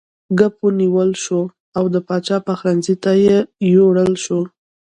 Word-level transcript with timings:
کب 0.39 0.51
ونیول 0.63 1.11
شو 1.23 1.41
او 1.77 1.83
د 1.93 1.95
پاچا 2.07 2.37
پخلنځي 2.47 2.95
ته 3.03 3.11
یووړل 3.73 4.13
شو. 4.23 4.39